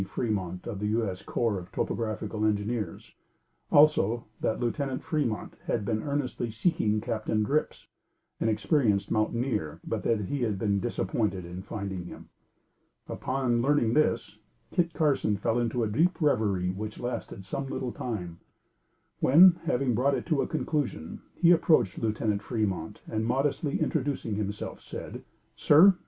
[0.07, 1.21] Fremont of the U.S.
[1.21, 3.13] corps of topographical engineers;
[3.71, 7.85] also, that Lieutenant Fremont had been earnestly seeking Captain Drips,
[8.39, 12.29] an experienced mountaineer, but, that he had been disappointed in finding him.
[13.07, 14.39] Upon learning this,
[14.71, 18.39] Kit Carson fell into a deep reverie which lasted some little time,
[19.19, 24.81] when, having brought it to a conclusion, he approached Lieutenant Fremont and modestly introducing himself,
[24.81, 25.21] said:
[25.55, 25.99] "Sir!